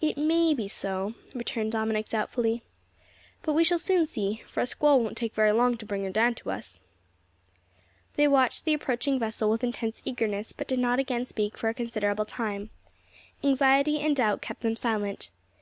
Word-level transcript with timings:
"It 0.00 0.16
may 0.16 0.54
be 0.54 0.68
so," 0.68 1.12
returned 1.34 1.72
Dominick 1.72 2.08
doubtfully. 2.08 2.62
"But 3.42 3.52
we 3.52 3.62
shall 3.62 3.76
soon 3.78 4.06
see, 4.06 4.42
for 4.46 4.60
a 4.60 4.66
squall 4.66 5.02
won't 5.02 5.18
take 5.18 5.34
very 5.34 5.52
long 5.52 5.76
to 5.76 5.84
bring 5.84 6.02
her 6.04 6.10
down 6.10 6.34
to 6.36 6.50
us." 6.50 6.80
They 8.16 8.26
watched 8.26 8.64
the 8.64 8.72
approaching 8.72 9.18
vessel 9.18 9.50
with 9.50 9.62
intense 9.62 10.00
eagerness, 10.06 10.52
but 10.54 10.66
did 10.66 10.78
not 10.78 10.98
again 10.98 11.26
speak 11.26 11.58
for 11.58 11.68
a 11.68 11.74
considerable 11.74 12.24
time. 12.24 12.70
Anxiety 13.44 14.00
and 14.00 14.16
doubt 14.16 14.40
kept 14.40 14.62
them 14.62 14.76
silent. 14.76 15.30